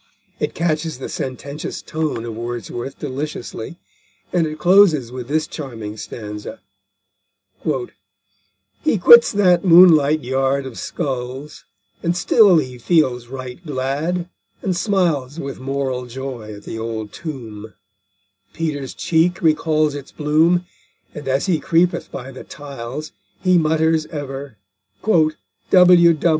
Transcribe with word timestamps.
It 0.39 0.55
catches 0.55 0.97
the 0.97 1.09
sententious 1.09 1.83
tone 1.83 2.25
of 2.25 2.33
Wordsworth 2.35 2.97
deliciously, 2.97 3.75
and 4.33 4.47
it 4.47 4.57
closes 4.57 5.11
with 5.11 5.27
this 5.27 5.45
charming 5.45 5.95
stanza: 5.95 6.59
_He 7.63 8.99
quits 8.99 9.31
that 9.31 9.63
moonlight 9.63 10.21
yard 10.21 10.65
of 10.65 10.79
skulls, 10.79 11.65
And 12.01 12.17
still 12.17 12.57
he 12.57 12.79
feels 12.79 13.27
right 13.27 13.63
glad, 13.63 14.27
and 14.63 14.75
smiles 14.75 15.39
With 15.39 15.59
moral 15.59 16.07
joy 16.07 16.53
at 16.55 16.63
that 16.63 16.77
old 16.79 17.13
tomb; 17.13 17.75
Peter's 18.53 18.95
cheek 18.95 19.39
recalls 19.43 19.93
its 19.93 20.11
bloom, 20.11 20.65
And 21.13 21.27
as 21.27 21.45
he 21.45 21.59
creepeth 21.59 22.11
by 22.11 22.31
the 22.31 22.43
tiles, 22.43 23.11
He 23.43 23.59
mutters 23.59 24.07
ever 24.07 24.57
"W.W. 25.03 26.15